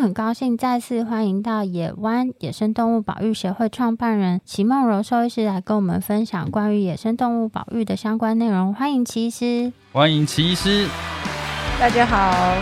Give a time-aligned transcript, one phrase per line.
[0.00, 8.72] 很高兴再次欢迎到野湾野生动物保育协会创办人齐梦柔兽医师来跟我们分享关于野生动物保育的相关内容。
[8.72, 9.70] 欢迎齐医师！
[9.92, 10.88] 欢迎齐医师！
[11.78, 12.56] 大家好，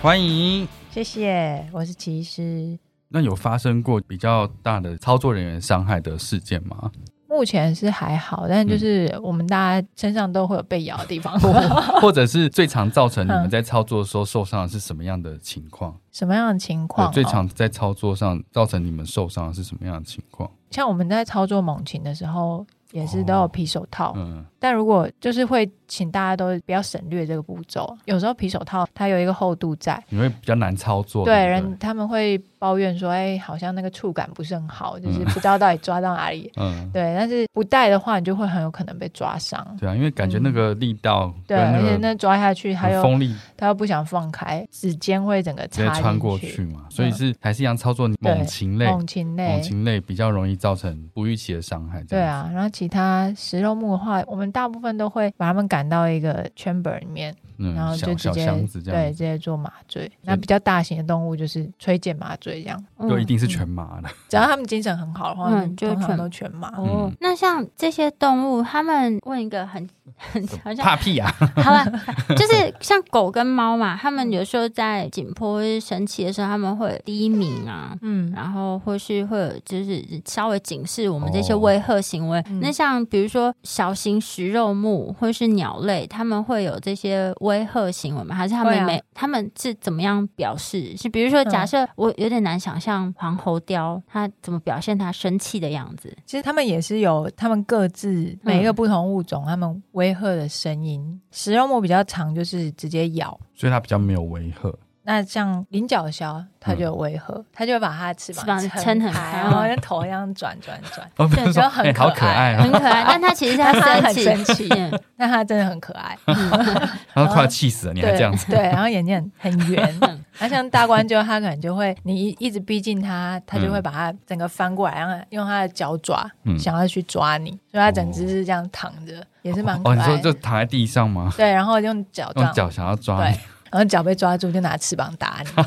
[0.00, 2.78] 欢迎，谢谢，我是齐医师。
[3.08, 6.92] 那有发生过比较大的操作人员伤害的事件吗？
[7.34, 15.92] 目前是还好，但就是我们大家身上都会有被咬的地方，嗯、 或者是最常造成你们在操作的时候受伤的是什么样的情况？
[16.12, 17.10] 什么样的情况？
[17.10, 20.48] 最常在操作上造成你们受伤的是什么样的情况？
[20.70, 22.64] 像我们在操作猛禽的时候。
[22.94, 27.92] 也是都有皮手套，哦、嗯，但如果就是会请大家都不要省略这个步骤。
[28.04, 31.24] 有时候皮手套它有一个厚度在，你会比较难操作。
[31.24, 36.48] 对，人他们会抱怨说，哎，好像那个触感不是很好，就是不知道到底抓到哪里。
[36.56, 37.16] 嗯，对。
[37.18, 39.76] 但是不戴的话，你就会很有可能被抓伤。
[39.76, 46.86] 对啊，因为感觉那个力道、那个，对，而且那抓下去还有锋利，他又不想放开，指尖会整个插穿过去嘛。
[46.88, 52.00] 所以是还是一样操作猛禽类，猛禽类，猛禽类比较容易造成不预期的伤害。
[52.04, 58.46] 对啊，然后其他食肉目的话，我们大部分都会把它们赶到一个 chamber 里面，嗯、然后就直接
[58.84, 60.10] 对直接做麻醉。
[60.22, 64.08] 那比较大型的动物就是吹箭麻醉这样，就一定是全麻的。
[64.08, 66.68] 嗯、 只要他们精神很好的话，嗯，就全都全麻。
[66.76, 71.30] 哦，那像这些动物，他们问一个很很好像怕屁啊，
[71.62, 71.84] 好了，
[72.36, 82.38] 就是像狗跟猫嘛，他们有时候在紧迫或是生气的时候，他们会低鸣啊，嗯，然后或是会有就是稍微警示我们这些威吓行为。
[82.40, 83.54] 哦、那像比如说。
[83.62, 88.34] 小型食肉目或是鸟类，他们会有这些威吓行为吗？
[88.34, 88.98] 还是他们没？
[88.98, 90.96] 啊、他们是怎么样表示？
[90.96, 96.14] 是比如说，假设我有点难想象黄喉貂它怎么表现它生气的样子。
[96.26, 101.20] 其实他们也是有他们各自每一个不同物种，他们威吓的声音。
[101.30, 104.72] 食肉目比较长，就是直接咬，所以它比较没有威吓。
[105.06, 113.04] 那像菱角鸮，它就有威吓，它、嗯、就会把它的翅膀撑很开，然后跟头一样转转转，对，就很可爱，可爱很可爱。
[113.06, 113.70] 但它其实它
[114.00, 114.66] 很生气，
[115.16, 116.16] 但它真的很可爱。
[117.12, 118.46] 然后快要气死了，你还这样子？
[118.50, 120.00] 对，然后眼睛很很圆。
[120.38, 126.26] 那像大冠鷲，它可能就会，你一一直逼近它，它就会把它整个翻过来，然后用它的脚爪
[126.58, 129.92] 想要去抓你，所以它整只是这样躺着，也是蛮可爱。
[129.92, 131.30] 哦，你说就躺在地上吗？
[131.36, 133.36] 对，然后用脚用脚想要抓你。
[133.74, 135.48] 然后脚被抓住，就拿翅膀打你。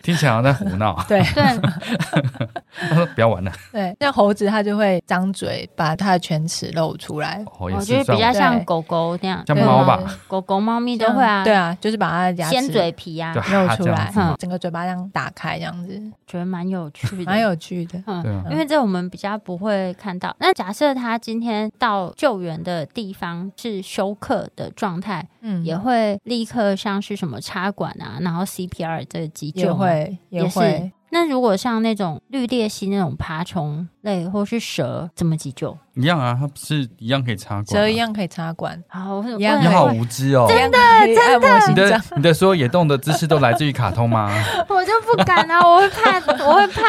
[0.00, 0.96] 听起来好像在胡闹。
[1.08, 1.42] 对 对，
[2.88, 3.50] 他说不要玩了。
[3.72, 7.44] 对，像猴子，它就会张嘴把它的犬齿露出来。
[7.58, 10.00] 我觉得比较像狗狗那样，像猫吧？
[10.28, 11.42] 狗狗、猫咪都会啊。
[11.42, 18.00] 对啊，就是把它的牙齿、尖嘴皮啊露出来，整个嘴巴这样打开，这样子，觉得蛮有趣的，蛮有趣的。
[18.06, 20.32] 嗯，因为这我们比较不会看到。
[20.38, 25.87] 那假设他今天到救援的地方是休克的状态，嗯，也会。
[25.88, 30.92] 会立刻像是什么插管啊，然后 CPR 这个急救也会也会。
[31.10, 35.74] 那如果像那种绿鬣蜥那种爬虫类类或是蛇怎么急救？
[35.94, 38.78] 一样啊，它不是一样可以插管，蛇一样可以插管。
[38.88, 39.58] 好，一样。
[39.62, 41.68] 你好无知哦，真的真的。
[41.68, 44.30] 你的你的所有野动的知识都来自于卡通吗？
[44.68, 46.82] 我就不敢啊，我会怕，我会怕。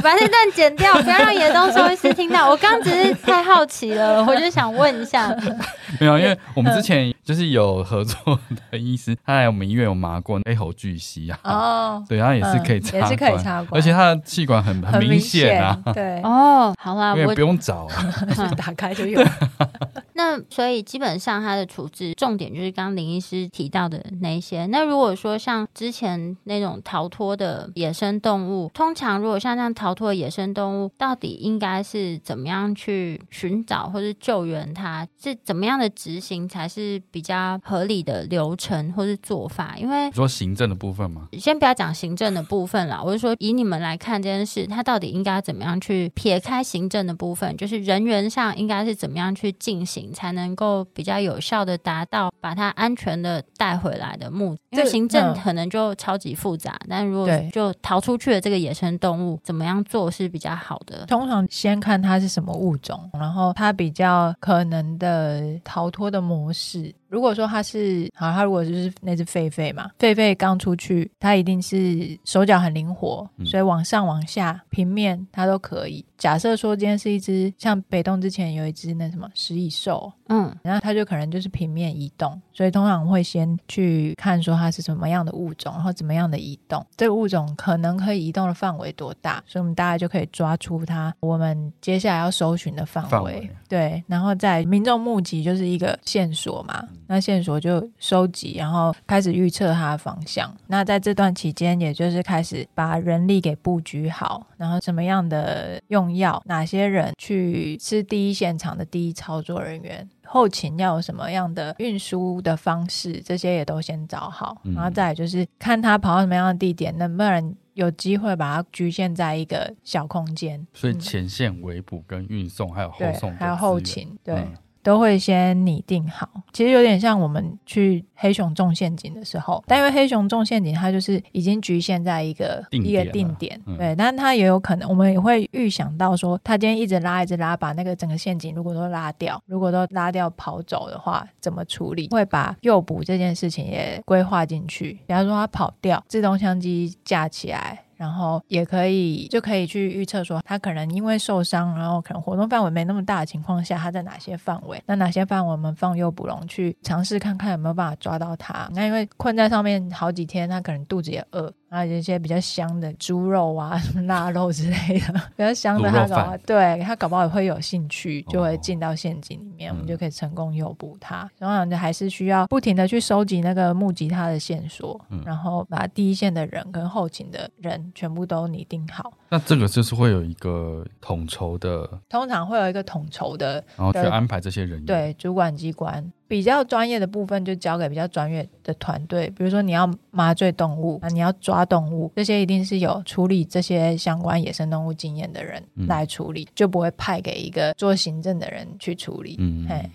[0.00, 2.48] 把这段剪掉，不要让野东兽医师听到。
[2.48, 5.28] 我刚只是太好奇了，我就想问一下。
[6.00, 8.38] 没有，因为我们之前就是有合作
[8.70, 11.38] 的医师，他来我们医院有麻过 A 喉巨蜥啊。
[11.44, 15.78] 哦，对，他也是可以插，也是可以插管，而且他的气管很很明显啊。
[15.94, 17.86] 对，哦，好啦，因为不用找，
[18.56, 19.22] 打开就有。
[20.18, 24.66] 那所以基本上它的处置重点就是刚刚林医师提到的那一些。
[24.66, 35.06] 那如果说像之前那种逃脱的野生动物，通常如果像这样逃脱的野生动物，到底应该是怎么样去寻找或是救援它？
[35.22, 39.76] 是怎么样的执行才是比较合理的流程或是做法？
[39.78, 41.28] 因为说行政的部分吗？
[41.38, 50.07] 先不要讲行政的部分啦，我是说以你们来看这件事，它到底应该怎么样去撇开行政的部分，就是人员上应该是怎么样去进行？
[50.12, 56.72] 才能够比较有效的达到把它安全的带回来的目的，因为行政可能就超级复杂。
[56.80, 61.06] 嗯、但如果就逃出去的这个野生动物，怎么样做是比较好的？
[61.06, 66.94] 通常先看它是什么物种，然后它比较可能的逃脱的模式。
[67.08, 76.04] 如果说它是好，它如果就是那只狒狒嘛，狒狒刚出去，它一定是手脚很灵活，所以往上往下平面它都可以。
[76.18, 93.10] 假设说今天是一只像北洞之前有一只那什么食蚁兽，嗯，然后它就可能就是平面移动，所以通常会先去看说它是什么样的物种，然后怎么样的移动，这个物种可能可以移动的范围多大，所以我们大概就可以抓出它我们接下来要搜寻的范围。
[93.10, 93.50] 范围。
[93.68, 96.86] 对，然后在民众目击就是一个线索嘛。
[97.08, 100.54] 那线索就收集，然后开始预测它的方向。
[100.66, 114.60] 那在这段期间，也就是开始把人力给布局好，然后什么样的用药，哪些人去是第一现场的第一操作人员，后勤要有什么样的运输的方式，这些也都先找好。
[114.74, 120.66] 然后再来就是看他跑到什么样的地点，能不能有机会把它局限在一个小空间。
[120.74, 124.34] 所以前线围捕跟运送，还有后送，还有后勤，对。
[124.34, 124.52] 嗯
[124.88, 142.08] 都会先拟定好，其实有点像我们去黑熊种陷阱的时候，但因为黑熊种陷阱，它就是已经局限在一个一个定点，嗯、对，但它也有可能，我们也会预想到说，它今天一直拉一直拉，把那个整个陷阱如果都拉掉，如果都拉掉跑走的话，怎么处理？
[142.08, 147.84] 会把诱捕这件事情也规划进去，比方说它跑掉，自动相机架起来。
[147.98, 154.80] 然后也可以就可以去预测说，他可能因为受伤，然后可能活动范围没那么大的情况下，他在哪些范围？
[154.86, 158.70] 那哪些范围我们放诱捕笼去尝试看看有没有办法抓到他？
[158.72, 161.52] 那因为困在上面好几天，他可能肚子也饿。
[161.70, 171.30] 还有一些比较香的猪肉啊、什么腊肉之类的，比较香的，他搞不好对他搞不好也会有兴趣，就会进到陷阱里面，哦、我们就可以成功诱捕他。
[171.38, 179.12] 然后就还是需要不停的去收集那个目击他的线索，嗯、然后把第一线的人跟后勤的人全部都拟定好。
[179.30, 184.84] 那这个就是会有一个统筹的，通常会有一个统筹的，然后去安排这些人员。
[184.86, 186.12] 对，主管机关。
[186.26, 199.36] 比较专业的部分就交给比较专业的团队，比如说你要麻醉动物啊，你要抓动物，这些一定是有处理这些相关野生动物经验的人来处理，嗯、就不会派给一个做行政的人去处理。
[199.38, 199.90] 嗯，嘿，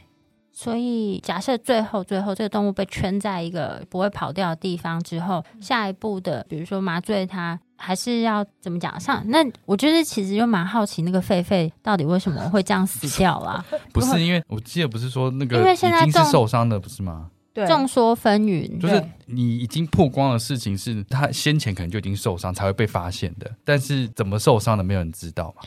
[0.52, 7.60] 所以假设最后最后这个动物被圈在一个不会跑掉的地方之后，下一步的比如说麻醉它。
[7.76, 8.98] 还是要怎么讲？
[9.00, 13.64] 像那，我觉得其实就蛮好奇，那个狒狒到底为什么会这样死掉啦？
[13.94, 17.30] 不是因为我记得不是说那个已经是受伤的，不是吗？
[17.54, 18.80] 对，众说纷纭。
[18.80, 25.62] 就是你已经曝光的事情是他先前可能就已经受伤才会被发现的，但是怎么受伤的没有人知道嘛。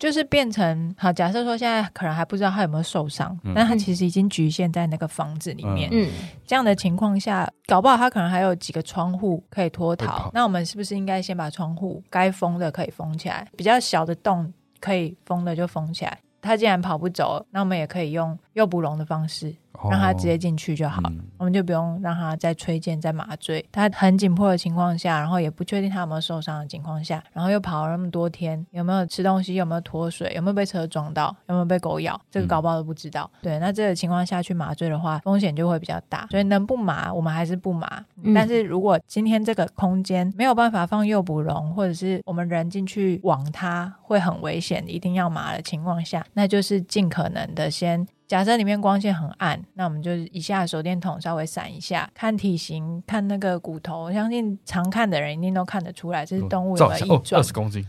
[0.00, 5.90] 就是变成好，假设说现在可能还不知道他有没有受伤，嗯、但他其实已经局限在那个房子里面。
[5.92, 6.10] 嗯，
[6.46, 10.30] 这样的情况下，搞不好他可能还有几个窗户可以脱逃。
[10.32, 16.18] 那我们是不是应该先把窗户该封的可以封起来，比较小的洞可以封的就封起来？
[16.42, 19.54] 他既然跑不走，那我们也可以用诱捕笼的方式。
[19.88, 23.64] 让他直接进去就好，嗯、我们就不用让他再吹箭、再麻醉。
[23.72, 29.54] 他很紧迫的情况下，然后也不确定他有没有受伤的情况下，然后又跑了那么多天，有没有吃东西？
[29.54, 30.30] 有没有脱水？
[30.34, 31.34] 有没有被车撞到？
[31.46, 32.20] 有没有被狗咬？
[32.30, 33.30] 这个搞不好都不知道。
[33.36, 36.26] 嗯、对，那这个情况下去麻醉的话，风险就会比较大。
[36.30, 38.04] 所以能不麻，我们还是不麻。
[38.22, 48.06] 嗯、但是如果今天这个空间没有办法放诱捕笼，或者是我们人进去网它会很危险，一定要麻的情况下，那就是尽可能的先。
[48.30, 54.04] 假设里面光线很暗，那我们就一下手电筒稍微闪一下，看体型，看那个骨头。
[54.04, 57.40] 我相信常看的人一定都看得出来，这是动物有没有异状。
[57.40, 57.84] 二十公斤，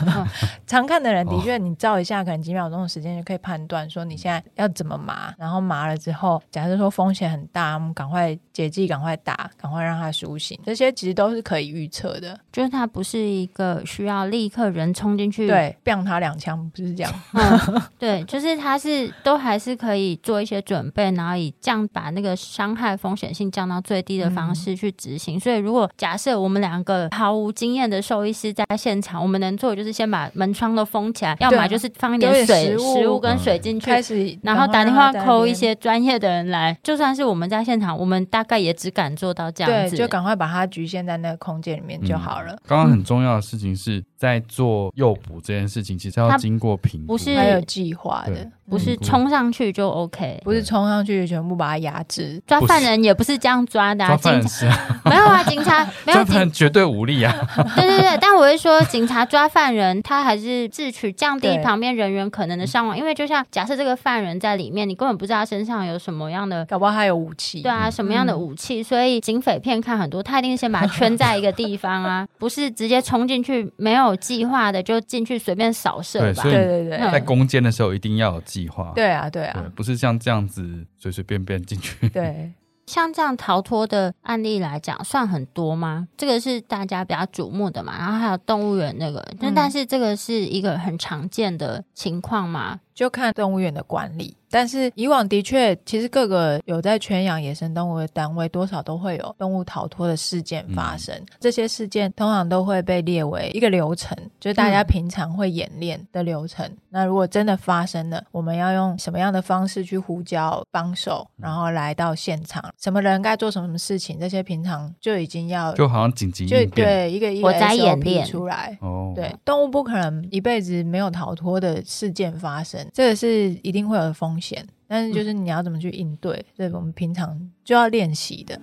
[0.68, 5.34] 常看的人的确，你照一下，可能几秒钟的时间就可以判断说你现在要怎么麻。
[5.38, 10.60] 然后麻了之后，假设说风险很大，我们赶快解剂，赶快打，赶快让它苏醒。
[10.66, 17.10] 这些其实都是可以预测的，就是它不是一个需要立刻人冲进去对， 砰他两枪，不是这样。
[17.32, 25.36] 嗯、对，就是它是都还是可以做一些准备，然后以降把那个伤害风险性降到最低的方式去执行。
[25.36, 36.76] 嗯、所以，如果假设我们两个毫无经验的兽医师在现场，我们能做的就是先把门窗都封起来，要么就是放一点水、食物，食物跟水进去，开始，然后打电话 call 一些专业的人来。
[36.82, 42.56] 就算是我们在现场，我们大概也只敢做到这样子，对，就赶快把它局限在那个空间里面就好了。
[42.66, 48.50] 刚刚、嗯、很重要的事情是在做诱捕这件事情，其实要经过评估，不是还有计划的。
[48.68, 52.40] 不是冲上去就 OK，不是冲上去全部把它压制。
[52.46, 57.34] 抓犯人也不是这样抓的，警察 没有啊，警察 没有，犯人绝对无力啊。
[57.76, 67.62] 对对对，但我是说，警察抓犯人，他还是自取降低旁边人员可能的伤亡，因为就像假设这个犯人在里面，你根本不知道他身上有什么样的，搞不好他有武器。
[67.62, 68.82] 对啊，什么样的武器？
[68.82, 76.42] 所以警匪片看很多，他一定是先把他圈在一个地方啊，不是直接冲进去，没有计划的就进去随便扫射吧？
[76.42, 78.92] 对对对，在攻坚的时候一定要有计划。
[78.94, 79.50] 对啊，对。
[79.74, 82.08] 不是像这样子随随便便进去。
[82.08, 82.52] 对，
[82.86, 86.08] 像这样逃脱的案例来讲，算很多吗？
[86.16, 87.96] 这个是大家比较瞩目的嘛。
[87.98, 92.80] 然后还有动物园那个，但、嗯、但是这个是一个很常见的情况嘛？
[92.98, 94.34] 就看动物园的管理。
[94.50, 101.14] 但是以往的确，其实各个有在圈养野生动物的单位，多少都会有动物逃脱的事件发生。
[101.14, 106.64] 嗯、这些事件通常都会被列为一个流程，就是大家平常会演练的流程。
[106.66, 112.64] 嗯、那如果真的发生了，我们要用什么样的方式去呼叫帮手，然后来到现场？
[112.78, 114.18] 什么人该做什么什么事情？
[114.18, 118.78] 这些平常就已经要就好像紧急就对一个一个在演练出来。
[118.80, 124.66] 哦，对，动物不可能一辈子没有逃脱的事件发生，这个是一定会有的风险。
[124.86, 128.58] 但是就是你要怎么去应对，这、嗯、我们平常就要练习的。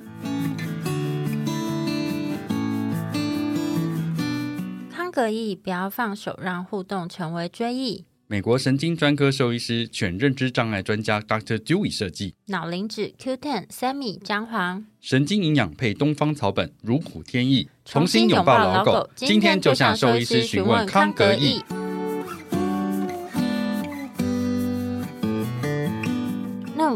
[4.91, 8.05] 康格义不要放手，让互动成为追忆。
[8.27, 11.60] 美国神经专科兽医师、犬认知障碍专家 Dr.
[11.60, 12.34] Dewey 设计。
[12.48, 14.84] 脑磷脂 Q10 Sammy 姜黄。
[15.00, 19.08] 神经营养配东方草本，如虎添翼，重新拥抱老狗。
[19.15, 21.62] 今天就向兽医师询问康格义。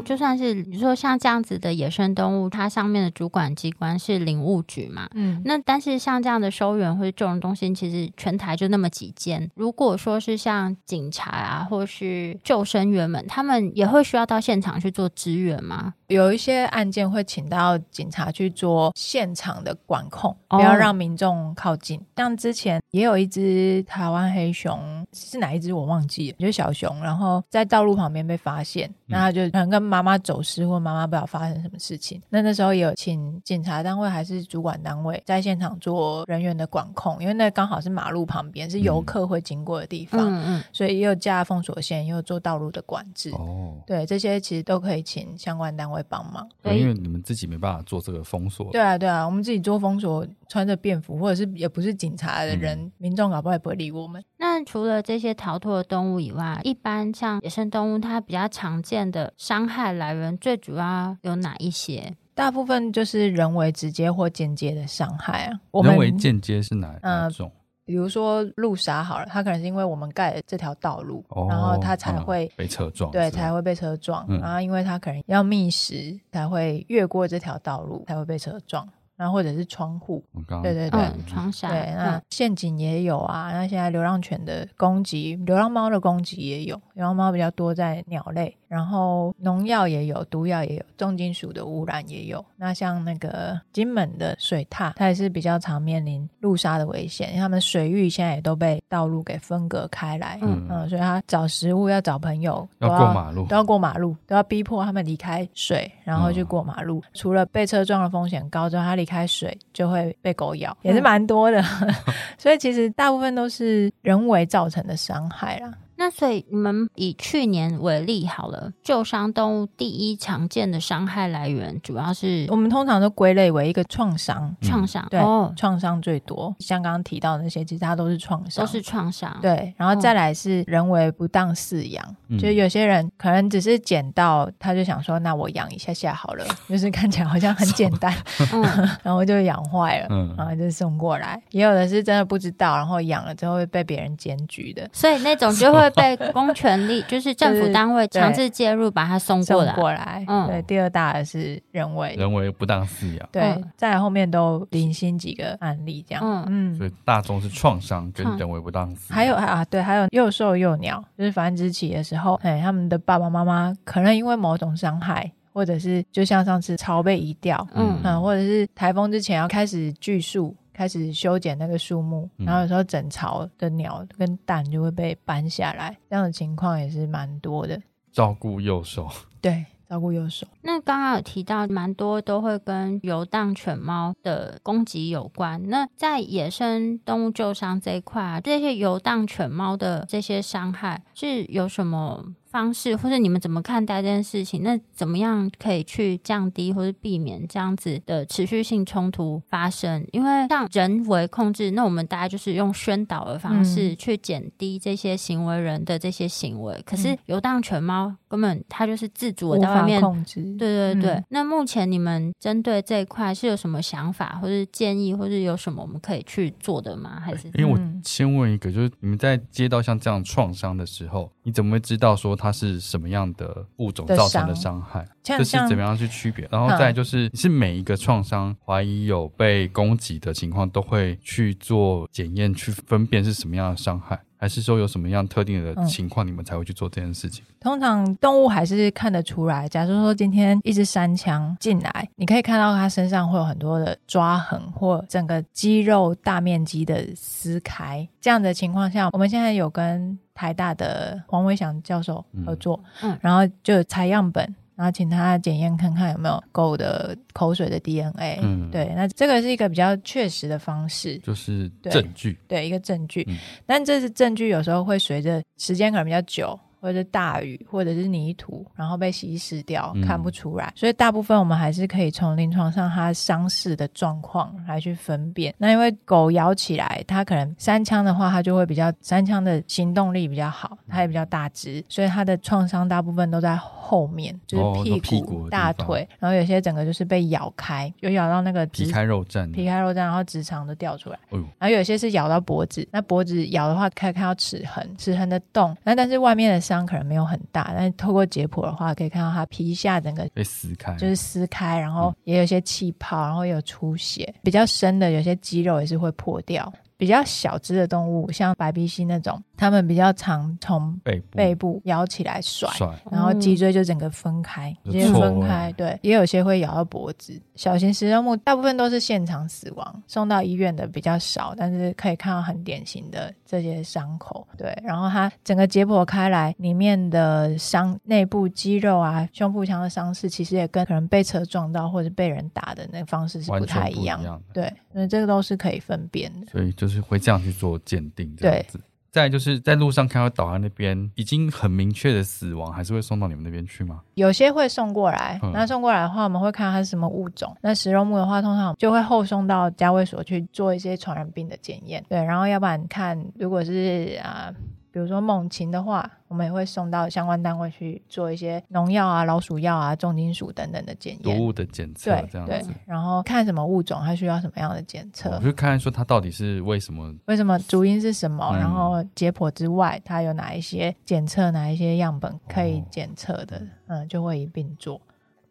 [0.01, 9.50] 就算是你说像这样子的野生动物，它上面的主管机关是林务局嘛，嗯，那但是像这样的收容或者救援中心，其实全台就那么几间。
[9.56, 15.94] 如果说是像警察啊，或是救生员们，他们也会需要到现场去做支援吗？
[16.08, 22.01] 有一些案件会请到警察去做现场的管控，不要让民众靠近。
[22.15, 32.22] 像之前也有一只台湾黑熊，是哪一只我忘记了，就是小熊，然后在道路旁边被发现，那他就可能跟妈妈走失，或妈妈不知道发生什么事情。
[32.29, 43.29] 那那时候也有请警察单位还是主管单位在现场做人员的管控，因为那刚好是马路旁边，是游客会经过的地方，嗯嗯，所以也有架封锁线，也有做道路的管制。
[43.31, 46.03] 哦，对，这些其实都可以请相关单位。
[46.10, 48.72] 帮忙，因为你们自己没办法做这个封锁。
[48.72, 54.24] 对啊，对啊，我们自己做封锁，穿着便服，或者是也不是警察的人，嗯、民众搞不好也不会理我们。
[54.38, 62.15] 那除了这些逃脱的动物以外，一般像野生动物，它比较常见的伤害来源，最主要有哪一些？
[62.33, 65.59] 大部分就是人为直接或间接的伤害啊。
[65.83, 67.48] 人为间接是哪哪种？
[67.48, 67.59] 呃
[67.89, 74.24] 比如说路杀好了，它可能是因为我们盖了这条道路，哦、然后它才会、嗯、被车撞，对，才会被车撞。
[74.29, 78.88] 嗯、然后因为它可能要觅食，才会越过这条道路，才会被车撞。
[79.20, 80.24] 然后或者是窗户，
[80.64, 83.52] 对对对，嗯、窗下对，那陷阱也有啊。
[83.52, 88.56] 那现在流浪犬的攻击，流浪猫的攻击也有，流浪猫比较多在鸟类。
[88.70, 92.46] 然后农药也有，毒药也有，重金属的污染也有。
[92.56, 107.00] 那像那个金门的水獭，它也是比较常面临路杀的危险，因为它们水域现在也都被道路给分隔开来，嗯嗯，所以它找食物要找朋友要，过马路，都要过马路，都要逼迫它们离开水，然后去过马路。
[107.00, 111.60] 嗯、除了被车撞的风险高之外，它离开水就会被狗咬，也是蛮多的。
[111.82, 111.94] 嗯、
[112.38, 115.74] 所以其实大部分都是人为造成的伤害啦。
[116.00, 125.20] 那那所以你们以去年为例好了，旧伤动物第一常见的伤害来源主要是我们通常都归类为一个创伤，创伤对，
[125.56, 126.56] 创伤最多。
[126.60, 129.38] 像刚刚提到的那些，其实它都是创伤，都是创伤。
[129.41, 132.03] 对，然后再来是人为不当饲养，
[132.39, 138.12] 就有些人可能只是捡到，他就想说，那我养一下下好了，就是看起来好像很简单，
[139.03, 141.39] 然后就养坏了，然后就送过来。
[141.51, 149.74] 也有的是真的不知道，然后养了之后会被别人检举的，所以那种就会被公权力， 就是政府单位强制介入，把它送过来。
[149.74, 150.62] 过来，嗯，对。
[150.63, 153.63] 第二大的是人为，人为不当饲养，对。
[153.75, 156.75] 在后面都零星几个案例这样，嗯嗯。
[156.75, 170.55] 所以大众是创伤跟人为不当饲养，还有啊，对，还有幼兽幼鸟，就是繁殖期的时候，哎，他们的爸爸妈妈可能因为某种伤害，或者是就像上次巢被移掉，嗯嗯，或者是台风之前要开始锯树。
[170.79, 177.77] 开始修剪那个树木，然后有时候整巢的鸟跟蛋就会被搬下来，这样的情况也是蛮多的。
[178.13, 179.09] 照顾幼兽，
[179.41, 180.48] 对，照顾幼兽。
[180.62, 185.62] 那刚刚有提到蛮多都会跟游荡犬猫的攻击有关。
[185.69, 194.63] 那在野生动物救伤这一块啊，这些游荡犬猫的这些伤害是有什么方式，或者你们怎么看待这件事情？
[194.63, 200.06] 那怎么样可以去降低或者避免这样子的持续性冲突发生？
[200.12, 206.74] 因为像人为控制，那我们大家就是用宣导的方式去减低这些行为人的这些行为。
[206.74, 210.41] 嗯、可是游荡犬猫根本它就是自主的在外面控制。
[210.58, 211.12] 对对对。
[211.12, 217.20] 嗯、那目前你们针对这一块是有什么想法，或者建议，或者有什么我们可以去做的吗？
[217.24, 222.38] 还是因为我先问一个，就是你们在接到像这样创伤的时候，你怎么会知道说？
[222.39, 225.05] 它是什么样的物种造成的伤害？
[225.22, 226.48] 这是怎么样去区别？
[226.50, 234.17] 然后再就是，是每一个创伤怀疑有被攻击的情况，都会去做检验，去分辨是什么样的伤害。
[234.41, 237.43] 还是说有什么样特定的情况，你们才会去做这件事情？
[237.43, 239.67] 嗯、通常动物还是看得出来。
[239.67, 248.08] 假如说今天一只山羌进来，你可以看到它身上会有很多的抓痕，或整个肌肉大面积的撕开。
[248.22, 254.55] 这样的情况下，我们现在有跟台大的黄伟翔教授合作，嗯，然后就采样本。
[254.79, 263.25] 然后请他检验看看有没有狗的口水的 DNA，嗯，对，那这个是一个比较确实的方式，就是证据，对，对，一个证据。
[263.27, 266.57] 嗯，但这是证据，有时候会随着时间可能比较久。
[266.81, 270.71] 或者是大雨，或者是泥土，然后被稀释掉，嗯、看不出来。
[270.75, 275.53] 所以大部分我们还是可以从临床上它伤势的状况来去分辨。
[275.57, 291.19] 那因为狗咬起来，它可能三枪的话，它就会比较三枪的行动力比较好，它也比较大只，所以它的创伤大部分都在后面，就是屁股、哦、屁股大腿，然后有些整个就是被咬开，有咬到那个皮开肉绽，皮开肉绽，然后直肠都掉出来。
[291.31, 295.75] 哎、然后有些是咬到脖子，那脖子咬的话可以看到齿痕，齿痕的洞。
[295.83, 296.69] 那但是外面的。
[296.70, 306.72] 伤可能没有很大，但是透过解剖的话，可以看到它皮下整个被撕开，就是撕开，然后也有些气泡，然后也有出血，比较深的有些肌肉也是会破掉。
[306.96, 315.72] 比较小只的动物，像白鼻蜥那种，它们比较常从背部背部咬起来甩，甩然后脊椎就整个分开，直接分开。
[315.77, 317.41] 对，也有些会咬到脖子。
[317.55, 324.45] 小型食肉目大部分都是现场死亡，送到医院的比较少，但是可以看到很典型的这些伤口。
[324.57, 334.22] 对，然后它整个解剖开来，里面的伤内部肌肉啊、胸部腔的伤势，其实也跟可能被车撞到或者被人打的那个方式是不太一样。
[334.22, 336.48] 一样对，所以这个都是可以分辨的。
[336.51, 336.89] 所以就。
[336.89, 338.81] 就是会这样去做鉴定，这样子。
[339.11, 344.01] 对再就是在路上看到导航那边已经很明确的死亡，还是会送到你们那边去吗？
[344.13, 347.55] 有些会送过来，嗯、那送过来的话，我们会看它是什么物种。
[347.61, 352.03] 那食肉目的话，通常就会后送到家卫所去做一些传染病的检验。
[352.07, 354.53] 对，然后要不然看，如果是啊。
[354.92, 362.72] 比如说猛禽的话，我们也会送到相关单位去做一些农药啊、老鼠药啊、重金属等等的检验，毒物的检测，对，这样子。
[362.88, 375.00] 然后看什么物种，它需要什么样的检测，我就看说它到底是为什么，为什么主因是什么，嗯、然后解剖之外，它有哪一些检测，哪一些样本可以检测的，哦、嗯，就会一并做。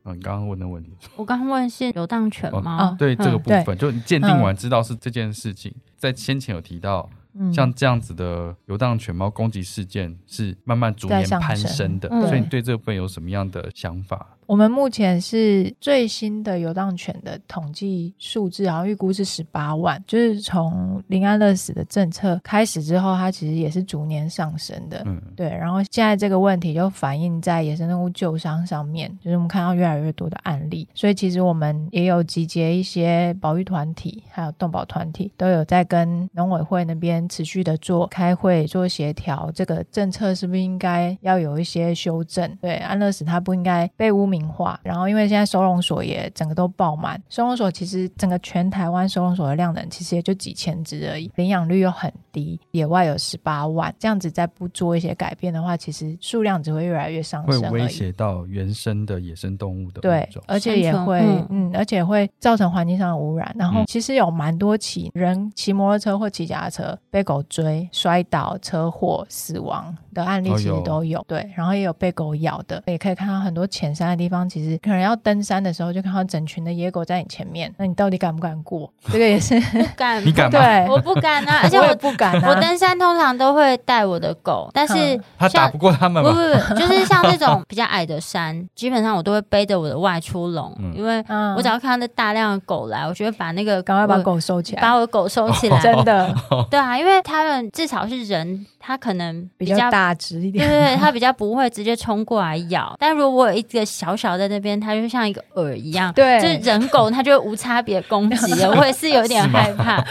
[0.05, 2.89] 嗯，你刚刚问的问题，我刚刚问是游荡犬吗？
[2.89, 7.09] 哦、对、嗯、这个部分，就你鉴定完知道是这件事情，嗯、在先前有提到。
[7.53, 14.35] 像这样子的游荡犬猫攻击事件是慢慢逐年攀升的，所以你对这部分有什么样的想法？
[14.47, 20.03] 我们目前是最新的游荡犬的统计数字，好像预估是十八万。
[20.07, 25.03] 就是从零安乐死的政策开始之后，它其实也是逐年上升的。
[25.05, 25.51] 嗯，对。
[25.51, 30.89] 然后现在这个问题就反映在野生动物救伤上面，就是我们看到越来越多的案例。
[30.95, 37.18] 所以其实我们也有集结一些保育团体，还有动保团体，都有在跟农委会那边。
[37.19, 42.57] 边持续的做开会、做协调，这个政策是不是应该要有一些修正？
[42.61, 44.79] 对，安乐死它不应该被污名化。
[44.83, 63.55] 然后，因为现在收容所也整个都爆满，收容所其实整个全台湾收容所的量能其实也就几千只而已，领养率又很低，野外有十八万，这样子再不做一些改变的话，其实数量只会越来越上升，会威胁到原生的野生动物的对，而且也会嗯，嗯，而且会造成环境上的污染。
[63.59, 69.97] 然后，其实有蛮多起人骑摩托车或骑脚踏车被狗追、摔倒、车祸死亡。
[70.19, 71.25] 的案例，其实都有。
[71.29, 78.91] 对，然后也有被狗咬的，也可以看到很多浅山的地方，其实可能要登山的时候，就看到整群的野狗在你前面，那你到底敢不敢过？
[79.13, 80.59] 这个也是 不敢，你敢 吗？
[80.59, 82.49] 对，我不敢啊， 而且我，我也不敢啊。
[82.49, 86.23] 我登山通常都会带我的狗，但是他打不过他们？
[86.23, 91.25] 不不不，就是像这种比较矮的山，基本上我都会背着我的外出笼，嗯、因为
[91.57, 96.35] 我只要看到那大量的狗来，我就会把那个赶快把狗收起来，把我的狗收起来，真的，
[96.71, 98.67] 对啊，因为他们至少是人。
[98.81, 99.81] 他可能比较，比
[100.15, 102.95] 只一点，对对对，它比较不会直接冲过来咬。
[103.01, 108.71] 但如果我有一个小小在那边，它就像一个饵一样，对，就是人狗它就会无差别攻击了。
[108.79, 110.05] 我也是有点害怕。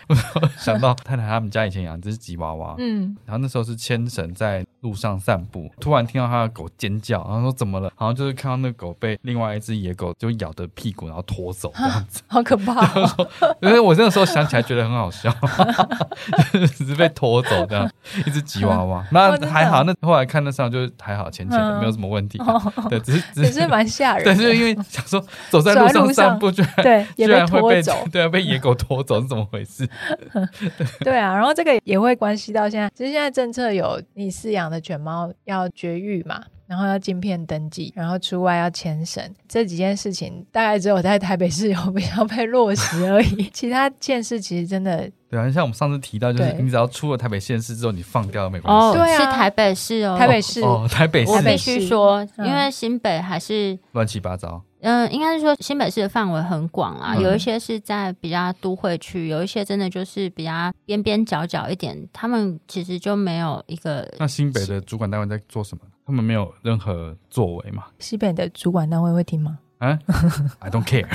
[0.58, 7.90] 想到太太他们家以前养这只吉娃娃，嗯，然后那时候是牵绳在路上散步，突然听到他的狗尖叫，然后说怎么了？
[7.94, 13.28] 好像就是看到那狗被另外一只野狗就咬的屁股，然后拖走这样子，好可怕哦。
[13.60, 15.34] 因为我那个时候想起来觉得很好笑，
[16.76, 17.90] 只是被拖走这样。
[18.26, 22.40] 一只吉娃娃，那还好，那后来看得上就还好，浅浅的，没有什么问题。
[22.88, 24.24] 对，只是 只是蛮吓人。
[24.24, 29.88] 对，就是因为想说走在路上散步，居然对，居然会被 对啊，被野狗拖走 是怎么回事？
[31.00, 36.42] 对啊，然后这个也会关系到现在，其实现在政策有你饲养的犬猫要绝育嘛。
[36.70, 43.42] 然后要晶片登记，然后出外要签审，这几件事情大概只有在台北市有比较被落实而已。
[43.52, 48.86] 其他县市其实真的对啊，像我们上次提到，就是你只要出了台北县市之后，你放掉了没关系。
[48.86, 51.32] 哦，对啊，是台北市哦，台北市哦，台北市。
[51.32, 54.62] 我必须说，因为新北还是乱七八糟。
[54.82, 64.08] 嗯，应该是说新北市的范围很广啊，有一些是在比较都会区，有一些真的就是比较边边角角一点，他们其实就没有一个。
[64.20, 65.82] 那新北的主管单位在做什么？
[66.10, 67.84] 他们没有任何作为嘛？
[68.00, 69.60] 西北的主管单位会听吗？
[69.80, 69.98] 啊，
[70.60, 71.06] I don't care。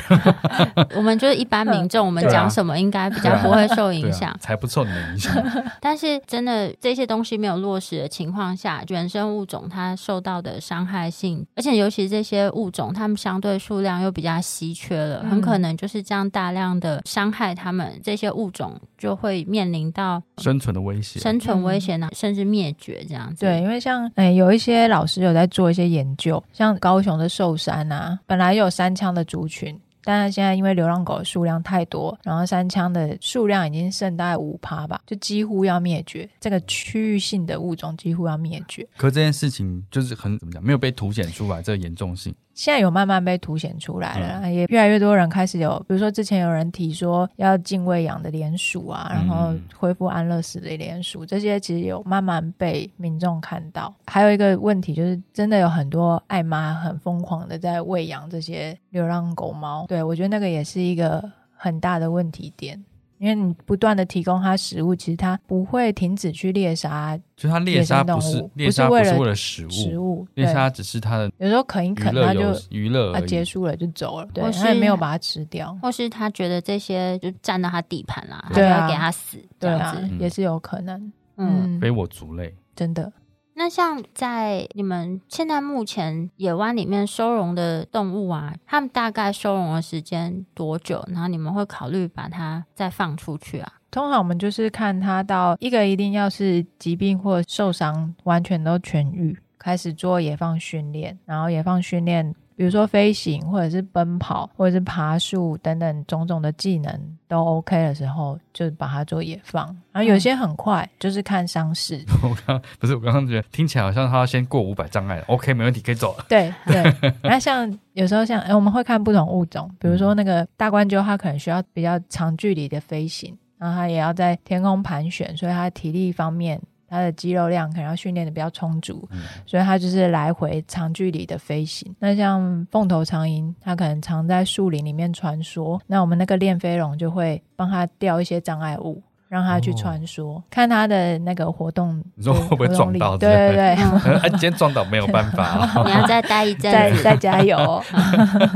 [0.98, 5.34] 我们就是一般民众，我们讲什么应该比较不会受影响，才不受你的影响。
[5.80, 23.46] 但是真的这些东西没有落实的情况下，原生物种它受到的伤害性，而且尤其这些物种，它们相对数量又比较稀缺了，很可能就是这样大量的伤害它们，这些物种就会面临到生存的威胁，生存威胁呢，甚至灭绝这样子。
[23.46, 28.55] 对，因为像哎，有一些老师有在做一些研究，像高雄的寿山啊，本来。
[28.56, 36.30] 也有三枪的族群，但是现在因为流浪狗的数量太多，然后三枪的数量已经剩大概五趴吧，就几乎要灭绝。
[36.40, 38.88] 这个区域性的物种几乎要灭绝。
[38.96, 42.34] 可这件事情就是很怎么讲，没有被凸显出来这个严重性。
[42.56, 53.94] 现在有慢慢被凸显出来了，嗯、也越来越多人开始有，比如说之前有人提说要禁喂养的连署啊，然后恢复安乐死的连署，这些其实有慢慢被民众看到。
[54.08, 62.82] 还有一个问题就是，真的有很多爱妈很疯狂的在喂养这些流浪狗猫，对，我觉得那个也是一个很大的问题点。
[63.18, 67.18] 因为你不断的提供它食物，其实它不会停止去猎杀。
[67.36, 83.12] 就它猎杀不是猎杀不是为了食物，食物猎杀只是它的有时候啃一啃它就娱乐，它结束了就走了，对，它也没有把它吃掉，或是它觉得这些就占到它地盘啦，他就要给它死，对啊，也是有可能，嗯，非我族类，真的。
[83.58, 91.02] 那像在你们现在目前野湾里面收容的动物啊，它们大概收容的时间多久？
[91.08, 93.74] 然后你们会考虑把它再放出去啊？
[93.90, 102.36] 通常我们就是看它到一个一定要是疾病或受伤完全都痊愈，开始做野放训练，然后野放训练。
[102.56, 109.66] 比如说飞行，或者是奔跑，或者是爬树等等种种的技能都 OK 的时候，就把它做野放。
[109.92, 112.04] 然后有些很快，嗯、就是看伤势。
[112.24, 116.26] 我刚不是我刚刚觉得听起来好像他要先过五百障碍，OK 没问题，可以走了。
[116.30, 116.84] 对对。
[117.24, 126.62] 那像有时候像哎，我们会看不同物种，比如说那个大冠鸠，它可能需要比较长距离的飞行，然后它也要在天空盘旋，所以它体力方面。
[126.96, 131.94] 它的肌肉量可能要训练的比较充足，嗯、所以它就是来回长距离的飞行。
[132.00, 142.02] 那像凤头苍蝇，它可能常在树林里面穿梭，那我们那个练飞龙就会帮它掉一些障碍物，让他去穿梭，哦、看他的那个活动。
[142.16, 143.18] 你说会不会撞到？
[143.18, 143.74] 对对对，
[144.16, 147.84] 啊，今天撞到没有办法， 你要再待一阵，再再加油。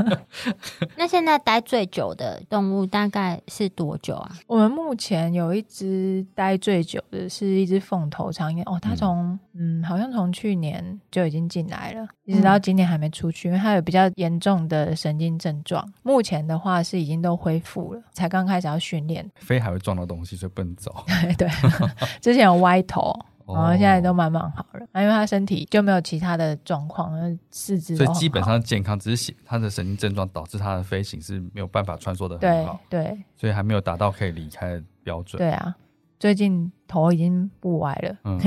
[0.96, 4.30] 那现在待最久的动物大概是多久啊？
[4.46, 15.86] 我们目前有一只待最久的是一只凤头苍鹰哦，它从嗯，嗯，好像从去年就已经进来了，一直到今年还没出去，因为他有比较严重的神经症状。
[16.02, 19.30] 目前的话是已经都恢复了，才刚开始要训练。
[19.36, 21.04] 飞还会撞到东西，所以不能走。
[21.06, 21.48] 对对，
[22.20, 23.14] 之前有歪头，
[23.46, 27.12] 然后现在都慢慢好了，因为他身体就没有其他的状况，
[27.50, 35.38] 四肢所以基本上健康，只是他的神经症状导致他的飞行是没有办法穿梭的很好，对，对，所以还没有达到可以离开的标准。
[35.38, 35.74] 对啊，
[36.20, 38.38] 最近头已经不歪了，嗯，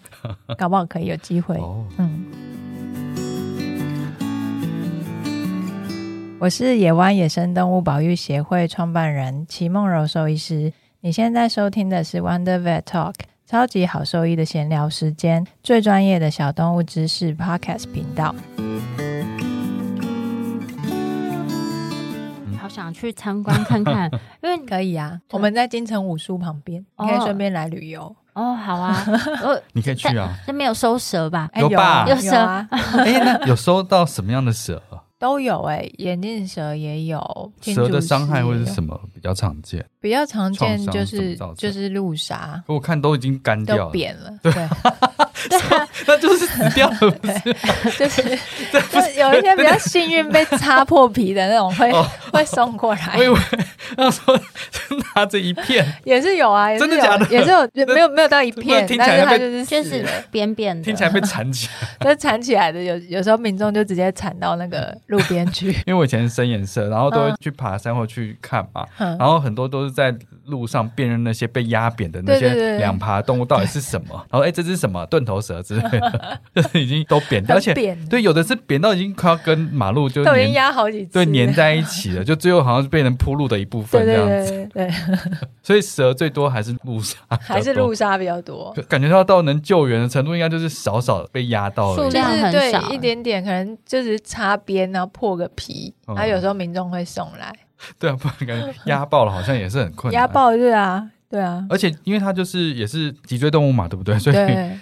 [0.56, 1.56] 搞不好可以有机会。
[1.56, 2.24] 哦、嗯，
[6.40, 10.72] 我是野湾野生动物保育协会创办人齐梦柔兽医师。
[11.00, 13.12] 你现在收听的是 Wonder Vet Talk，
[13.44, 18.34] 超级好兽医的闲聊时间，最专业的小动物知识 Podcast 频道。
[22.78, 24.08] 想去参观看看，
[24.40, 28.14] 因为可以啊，我们在金城武术旁边，你可以顺便来旅游。
[28.34, 29.04] 哦，好啊，
[29.74, 30.32] 你可以去啊。
[30.46, 31.50] 这没有收蛇吧？
[31.56, 32.06] 有吧？
[32.08, 32.68] 有蛇啊？
[32.70, 34.80] 哎，那有收到什么样的蛇？
[35.18, 37.52] 都有哎、欸，眼镜蛇也有。
[37.60, 39.84] 蛇的伤害会是什么比较常见？
[40.00, 42.62] 比较常见就是就是路杀。
[42.68, 44.30] 我看都已经干掉了，扁了。
[44.40, 44.52] 对，
[46.06, 47.54] 那就是死掉了，不是？
[47.98, 48.22] 就是
[48.90, 53.14] 就有一些比较幸运被擦破皮的那种会，会会送过来。
[53.16, 53.38] 我以为
[53.96, 54.38] 他说
[55.14, 57.26] 拿着一片，也是有啊，真的假的？
[57.28, 61.68] 也是有，没有没有到一片，但是它就是就是扁扁的，听起来被缠起
[62.00, 62.82] 来，就缠起来的。
[62.82, 64.96] 有有时候民众就直接缠到那个。
[65.08, 70.14] 路边去，因为我以前是深颜色，然后都会去爬山或去看嘛，嗯、然后很多都是在
[70.46, 77.74] 路上辨认那些被压扁的那些两爬动物到底是什么，对对对，然后哎，这只是什么钝头蛇之类的， 就是已经都扁掉，而且
[78.08, 84.94] 对，有的是扁到已经快要跟马路就已经压好几次，对，粘在一起了，就最后好像是被人铺路的一部分这样子，对，对，对，
[85.62, 94.88] 所以蛇最多还是路杀，还是路杀比较多，感觉到到能救援的程度，应该就是少少被压到了，数量很少，对，一点点，可能就是擦边。
[94.88, 100.18] 然后破个皮，然后有时候民众会送来，嗯、对啊，不然感觉压爆了，好像也是很困难。
[100.18, 101.66] 压爆，对啊，对啊。
[101.68, 104.18] 而且因为它就是也是脊椎动物嘛，对不对？
[104.20, 104.36] 所以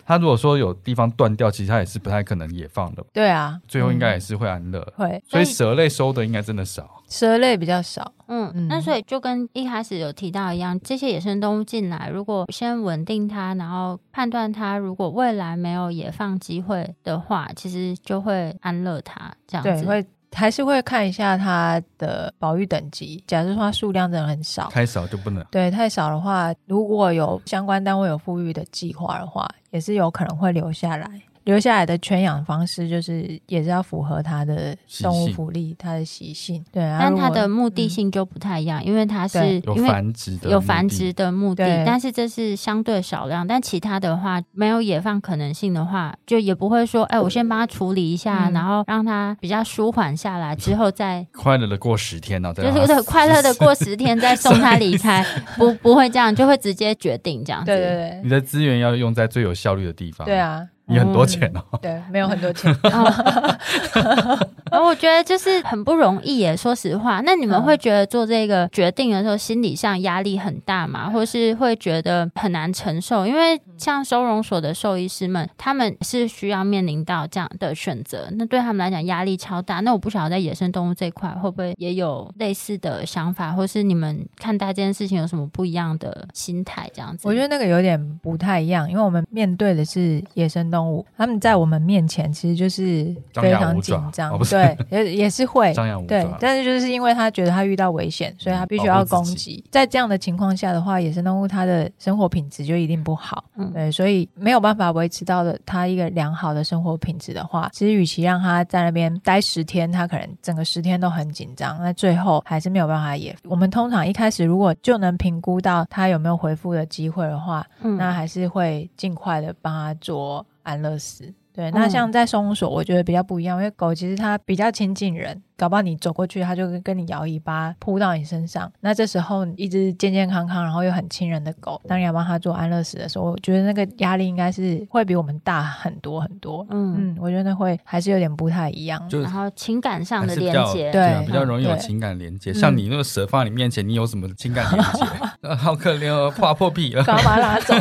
[0.04, 3.04] 它如果说有地方断掉，其实它也是不太可能野放的。
[3.12, 4.80] 对啊，最后应该也是会安乐。
[4.96, 7.02] 会、嗯，所以蛇类收的应该真的少。
[7.08, 19.84] 蛇类比较少，嗯嗯，那所以就跟一开始有提到一样，这些野生动物进来，如果先稳定它，然后判断它，如果未来没有野放机会的话，其实就会安乐它这样子。
[19.84, 23.22] 对，会还是会看一下它的保育等级。
[23.26, 25.44] 假设说它数量真的很少，太少就不能。
[25.50, 31.08] 对，太少的话，如果有相关单位有富裕的计划的话，也是有可能会留下来。
[31.46, 36.62] 留下来的圈养方式就是也是要符合它的动物福利，它的习性。
[36.72, 43.46] 对，但它的目的性就不太一样，嗯、因为它是因为有繁殖的有繁殖的目的，但是这是相对少量。
[43.46, 52.52] 但其他的话没有野放可能性的话，就也不会说，哎，我先帮它处理一下，嗯、然后让它比较舒缓下来之后再 快乐的过十天呢、 啊？
[52.54, 55.24] 就是对，快乐的过十天再送它离开，
[55.56, 57.66] 不不会这样，就会直接决定这样子。
[57.66, 60.26] 对对对，你的资源要用在最有效率的地方。
[60.26, 60.66] 对啊。
[60.88, 62.74] 你很多钱哦、嗯，对，没有很多钱。
[62.82, 63.02] 然
[64.80, 67.20] 后 我觉得就是很不容易耶，说实话。
[67.24, 71.10] 那你们会觉得做这个决定的时候，心理上压力很大吗？
[71.10, 73.26] 或是会觉得很难承受？
[73.26, 79.80] 因为像收容所的兽医师们，他们是需要面临到这样的选择，那对他们来讲压力超大。
[79.80, 86.88] 那我不晓得在野生动物这块会不会也有类似的想法，或是你们看待这件事情有什么不一样的心态？
[86.94, 90.75] 这样子，我觉得那个有点不太一样，因为我们面对的是野生动物。
[90.76, 95.72] 动物，他们在我们面前其实就是非常紧张，哦、对，也也是会，
[96.06, 99.64] 对，但是就是因为他觉得他遇到危险，所以他必须要攻击。
[99.70, 113.34] 在这样的情况下的话，野生动物它的生活品质就一定不好，嗯，对，所以没有办法维持到的它一个良好的生活品质的话，其实与其让它在那边待十天，它可能整个十天都很紧张，那最后还是没有办法也。
[113.44, 120.44] 我们通常一开始如果就能评估到他有没有回复的机会的话，嗯，那还是会尽快的帮他做。
[120.66, 128.70] 安乐死，对，那像在收容所，我觉得比较不一样，因为狗其实它比较亲近人，搞不好你走过去，它就跟你摇尾巴扑到你身上。
[128.80, 136.66] 那这时候一只健健康康，然后又很亲人的狗，当你要帮它做安乐死的时候，我觉得那个压力应该是会比我们大很多很多。
[136.70, 139.08] 嗯嗯，我觉得那会还是有点不太一样。
[139.08, 142.52] 就然后情感上的连接，对、啊，比较容易有情感连接。
[142.52, 145.04] 像你那个蛇放在你面前，你有什么情感连接？
[145.40, 147.74] 嗯、好可怜哦，划破皮了，赶快把它拉走。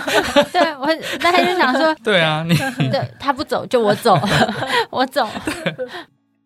[0.52, 0.86] 对我
[1.20, 2.54] 那天就想说， 对啊，你
[2.90, 4.18] 对他不走就我走，
[4.90, 5.26] 我走。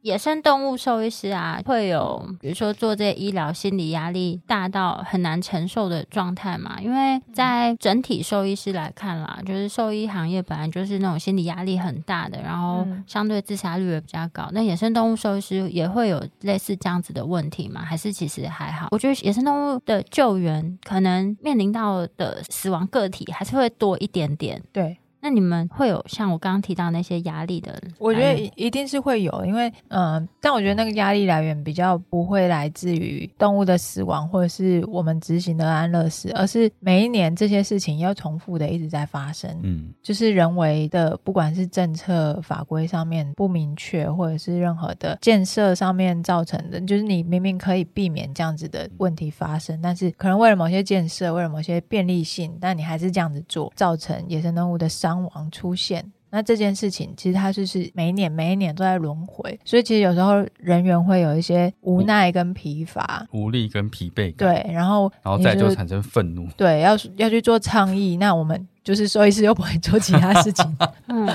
[0.02, 6.80] 野生动物兽医师啊，会有比如说做这些医疗心理压力大到很难承受的状态嘛？
[6.80, 14.48] 因为在整体兽医师来看啦，就是兽医行业本来就是那种心理压力很大的，然后相对自杀率也比较高。
[14.52, 17.84] 那野生动物兽医师也会有类似这样子的问题吗？
[17.84, 18.88] 还是其实还好？
[18.92, 24.62] 我觉得野生动物的救援可能面临到的死亡个体还是会多一点点。
[24.72, 24.96] 对。
[25.20, 27.80] 那你们会有像我刚刚提到那些压力的？
[27.98, 39.50] 我觉得一定是会有，因为嗯、呃，但我觉得那个压力来源比较不会来自于动物的死亡，或者是我们执行的安乐死，而是每一年这些事情要重复的一直在发生。
[39.64, 55.07] 嗯，就是人为的，不管是政策法规上面不明确，或者是任何的建设上面造成的，就是你明明可以避免这样子的问题发生，但是可能为了某些建设，为了某些便利性，但你还是这样子做，造成野生动物的伤。
[55.08, 68.68] 伤亡出现，那这件事情其实它就是每一年每一年都在轮回，所以其实有时候人员会有一些无奈跟疲乏、无力跟疲惫感，对，然后然后再就产生愤怒，对，要要去做倡议，那我们。
[68.84, 71.26] 就是兽医师又不会做其他事情， 嗯，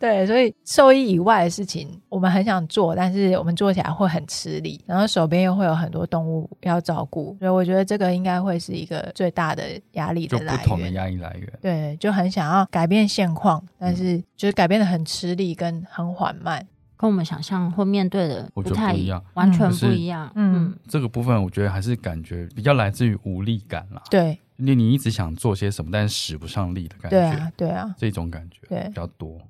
[0.00, 11.52] 对，所以兽医以外的事情我们很想做，但是我们做起来会很吃力，然后手边又会有很多动物要照顾，所以我觉得这个应该会是一个最大的压力的来源，就不同的压力来源。
[11.60, 20.30] 对，就很想要改变现况，但是就是改变的很吃力跟很缓慢，跟我们想象或面对的不太一样，完全不一样。
[20.34, 24.02] 嗯，这个部分我觉得还是感觉比较来自于无力感啦。
[24.10, 24.38] 对。
[24.60, 29.40] 你你一直想做些什么，但是使不上力的感觉，对啊，对啊，这种感觉比较多。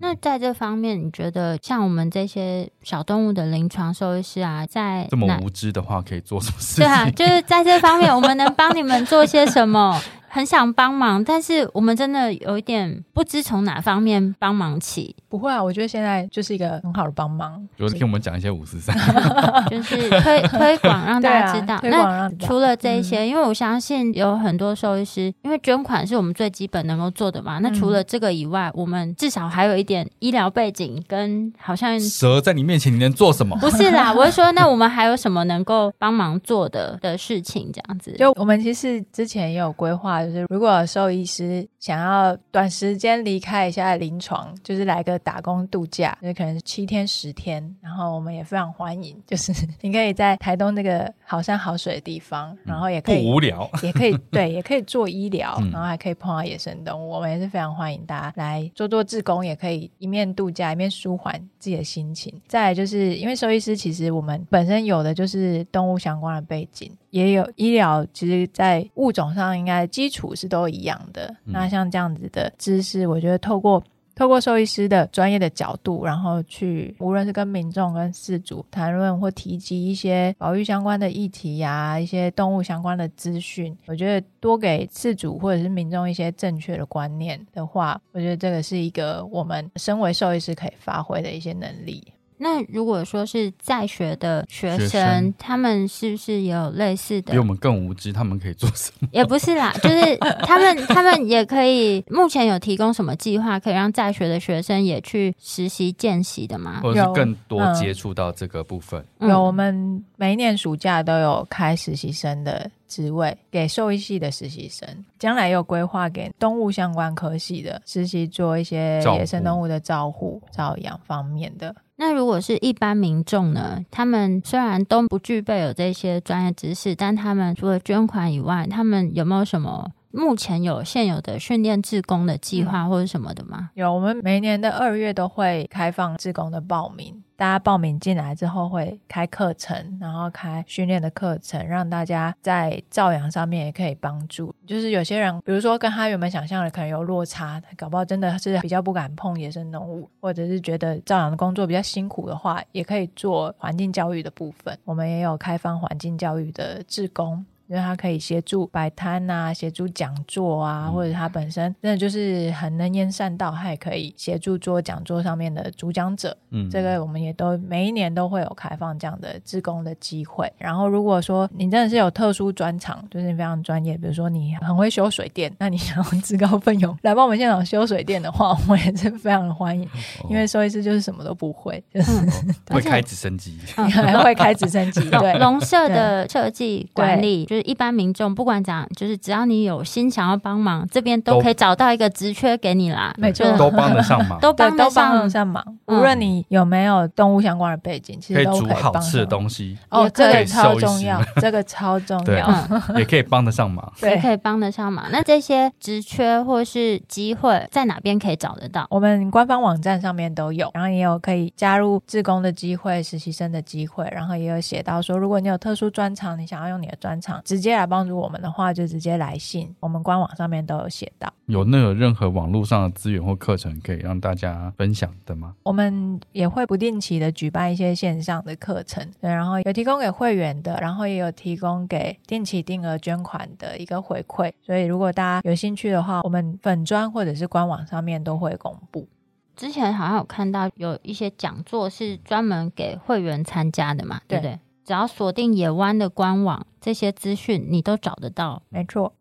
[0.00, 6.84] 那在这方面，你觉得像我们这些小动物的临床兽医师啊，在这么无知的话，可以做什么事情？
[6.84, 10.00] 对啊，就是在这方面，我们能帮你们做些什么？
[10.28, 15.16] 很想帮忙，但是我们真的有一点不知从哪方面帮忙起。
[15.28, 18.96] 不会啊，我觉得现在就是一个很好的帮忙，就是听我们讲一些五十三，
[19.68, 21.74] 就是推推广让大家知道。
[21.76, 27.58] 啊、那除了这些，嗯、因为我相信有很多兽医师，因为捐款是我们最基本能够做的嘛。
[27.58, 33.56] 那除了这个以外，我们至少还有一点医疗背景，跟好像蛇在你面前，你能做什么？
[33.60, 37.70] 不是啦， 我是说，那我们还有什么能够帮忙做的的事情？
[37.72, 40.17] 这样子，就我们其实之前也有规划。
[40.24, 49.16] 就是如果兽医师想要短时间离开一下临床，就是来个打工度假，就是可能是七天十天，然后我们也非常欢迎。
[49.26, 57.10] 就是 你可以在台东那个好山好水的地方，然后也可以不无聊， 也可以对，也可以做医疗，然后还可以碰到野生动物。
[57.10, 62.32] 我们也是非常欢迎大家来做做志工，也可以一面度假一面舒缓自己的心情。
[62.46, 66.90] 再来就是因为兽医师其实我们本身有的就是动物相关的背景。
[67.10, 71.34] 也有医疗，其实，在物种上应该基础是都一样的。
[71.44, 73.82] 嗯、那像这样子的知识，我觉得透过
[74.14, 92.12] 透过兽医师的专业的角度，然后去无论是跟民众跟饲主谈论或提及一些保育相关的议题呀、啊，一些动物相关的资讯，我觉得多给饲主或者是民众一些正确的观念的话，我觉得这个是一个我们身为兽医师可以发挥的一些能力。
[92.38, 97.32] 那如果说是在学的学生，学生他们是不是也有类似的？
[97.32, 99.08] 比我们更无知，他们可以做什么？
[99.12, 102.04] 也不是啦，就是他们他们也可以。
[102.08, 106.80] 目前有提供什么计划，可以让在学的学生也去实习见习的吗？
[106.82, 109.04] 或者是更多接触到这个部分？
[109.20, 121.74] 有，嗯、有，我们每一年暑假都有开实习生的职位给兽医系的实习生，将来也有规划给动物相关科系的实习，做一些野生动物的照护、照养方面的。
[122.00, 123.84] 那如果是一般民众呢？
[123.90, 133.70] 他们虽然都不具备有这些专业知识，但他们除了捐款以外，他们有没有什么目前有现有的训练志工的计划或者什么的吗？
[133.74, 137.22] 有，我们每年的二月都会开放志工的报名。
[137.36, 144.52] 大家报名进来之后会开课程，然后开训练的课程，让大家在照养上面也可以帮助。
[144.66, 154.76] 就是有些人，比如说跟他原本想象的可能有落差，搞不好真的是比较不敢碰野生动物，或者是觉得照养的工作比较辛苦的话，也可以做环境教育的部分。
[154.84, 157.46] 我们也有开放环境教育的志工。
[157.68, 166.36] 因为他可以协助摆摊啊，协助讲座啊，嗯、或者他本身真的就是很能言善道，他也可以协助做讲座上面的主讲者。
[166.50, 170.50] 嗯，这个我们也都每一年都会有开放这样的志工的机会。
[170.56, 179.86] 然后如果说你真的是有特殊专长，就是非常专业，比如说你很会修水电，那你想要自告奋勇来帮我们现场修水电的话，我们也是非常的欢迎。
[180.24, 185.00] 哦、因为收医师就是什么都不会，就是、 嗯、 会开直升机，还会开直升机。
[185.10, 193.14] 对，农舍的设计管理，就是一般民众不管怎样，就是只要你有心想要帮忙，这边都可以找到一个职缺给你啦。
[193.18, 195.64] 没错，都帮得上忙，都帮得上忙。
[195.86, 199.78] 无论你有没有动物相关的背景，其实都可以煮好吃的东西。
[199.88, 202.48] 哦，这个超重要，这个超重要，
[202.96, 205.06] 也可以帮得上忙， 也可以帮得上忙。
[205.10, 208.86] 那这些职缺或是机会在哪边可以找得到？
[208.90, 219.74] 我们官方网站上面都有，然后也有可以加入志工的机会、实习生的机会，然后也有写到说，如果你有特殊专长，你想要用你的专长直接来帮助我们的话，就直接来信。
[219.80, 221.32] 我们官网上面都有写到。
[221.46, 225.54] 有那个任何网络上的资源或课程可以让大家分享的吗？
[225.62, 234.52] 我们也会不定期的举办一些线上的课程，对，然后有提供给会员的，然后也有提供给定期定额捐款的一个回馈。
[234.60, 239.08] 所以如果大家有兴趣的话，我们粉专或者是官网上面都会公布。
[239.56, 244.60] 之前好像有看到有一些讲座是专门给会员参加的嘛，对，对不对？
[244.88, 248.62] 只要锁定野湾的官网，这些资讯你都找得到。
[248.70, 249.12] 没错。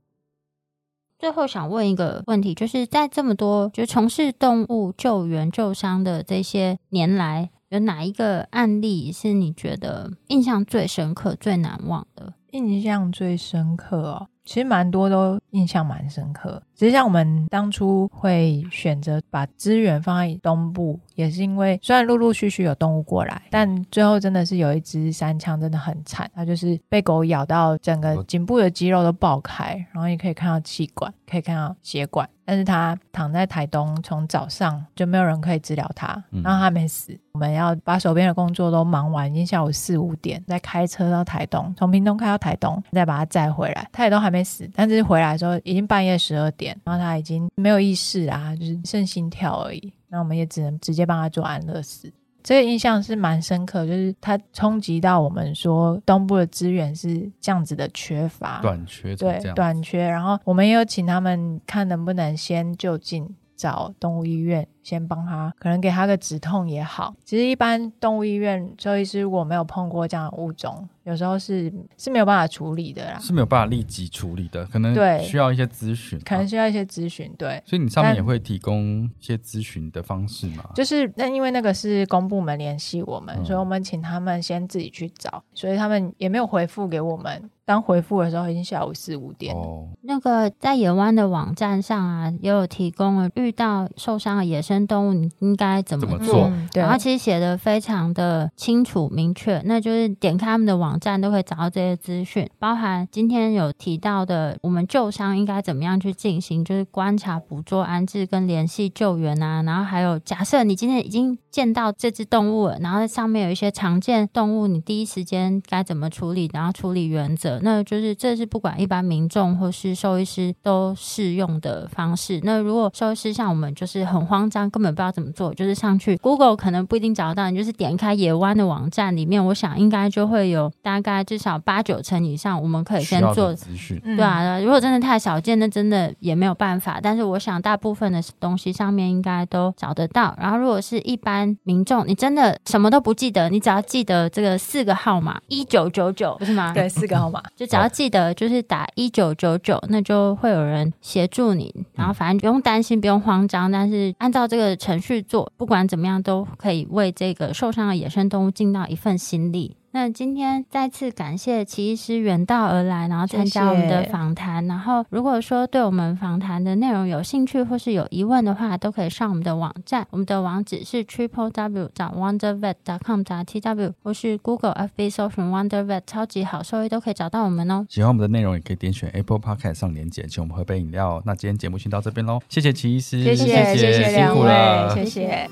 [1.19, 12.33] 最后想问一个问题，就是在这么多就从事动物救援救伤的这些年来，有哪一个案例是你觉得印象最深刻、最难忘的？
[12.51, 14.29] 印象最深刻哦。
[14.47, 32.27] 其实蛮多都印象蛮深刻，其实像我们当初会选择把资源放在东部，也是因为虽然陆陆续续有动物过来，但最后真的是有一只山枪真的很惨，它就是被狗咬到整个颈部的肌肉都爆开，然后也可以看到气管，可以看到血管。
[32.45, 37.11] 但是他躺在台东，从早上就没有人可以治疗他，然后他没死。
[37.11, 43.89] 嗯、我们要把手边的工作都忙完，已经下午四五点，再开车到台东，从屏东开到台东，再把他载回来。
[43.91, 49.93] 他也都还没死，但是回来的时候已经半夜十二点，然后他已经没有意识啊，就是剩心跳而已。
[50.07, 52.09] 那我们也只能直接帮他做安乐死。
[52.47, 60.07] 这个印象是蛮深刻，就是它冲击到我们说东部的资源是这样子的缺乏、短缺，对，短缺。
[60.07, 63.27] 然后我们也有请他们看能不能先就近
[63.57, 64.65] 找动物医院。
[64.87, 67.13] 先帮他，可能给他个止痛也好。
[67.25, 77.29] 其实一般动物医院兽医师如果没有碰过这样的物种，有时候是是没有办法处理的啦，是没有办法立即处理的，可能对需要一些咨询，可能需要一些咨询。
[77.37, 80.69] 对，所以你上面也会提供一些咨询的方式嘛？
[80.73, 87.49] 就是那因为那个是公部门联系我们，嗯、所以我们请他们先自己去找，所以他们也没有回复给我们。
[87.67, 89.61] 当回复的时候已经下午四五点了。
[89.61, 94.87] 哦，那个在野湾的网站上啊，也有提供了遇到受伤的野生。
[94.87, 96.49] 动物你应该怎么做？
[96.73, 109.61] 然后其实写的非常的清楚明确，那就是点开他们的网站都会找到这些资讯，包含今天有提到的，我们救伤应该怎么样去进行，就是观察、捕捉、安置跟联系救援啊。
[109.63, 116.49] 然后还有，假设你今天已经见到这只动物了，然后在上面有一些常见动物，你第一时间该怎么处理？
[116.53, 122.39] 然后处理原则，那就是这是不管一般民众或是兽医师都适用的方式。
[122.43, 124.67] 那如果兽医师像我们就是很慌张。
[124.69, 133.99] 根本不知道怎么做，就是上去 Google 可能不一定找得到，你就是点开野湾的网站里面，我想应该就会有大概至少八九成以上，我们可以先做资讯。
[134.03, 136.99] 对啊，如果真的太少见，那真的也没有办法。
[137.01, 140.35] 但是我想大部分的东西上面应该都找得到。
[140.39, 146.73] 然后如果是一般民众，你真的什么都不记得，你只要记得这个四个号码一九九九，不是吗？
[146.73, 151.73] 对，四个号码，就只要记得就是打一九九九，那就会有人协助你。
[151.93, 154.77] 然后反正不用担心，不用慌张，但是按照这个。
[154.87, 159.75] 程序做，不管怎么样都可以为这个受伤的野生动物尽到一份心力。
[159.97, 164.61] 那今天再次感谢齐医师远道而来，然后参加我们的访谈。
[164.61, 164.67] 谢谢。
[164.67, 177.83] 然后如果说对我们访谈的内容有兴趣或是有疑问的话，都可以上我们的网站，我们的网址是 triple w 找 wondervet dot com 找 t w 或是 Google FB 搜寻 wondervet 超级好兽医都可以找到我们哦。
[177.89, 181.19] 喜欢我们的内容，也可以点选 Apple Podcast 上连结，请我们喝杯饮料。
[181.25, 185.49] 那今天节目先到这边喽，谢谢齐医师，谢谢谢谢，辛苦了，谢谢。